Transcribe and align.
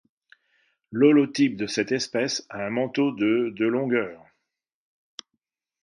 L'holotype 0.91 1.55
de 1.57 1.67
cette 1.67 1.91
espèce 1.91 2.43
a 2.49 2.65
un 2.65 2.71
manteau 2.71 3.11
de 3.11 3.53
de 3.55 3.65
longueur. 3.67 4.19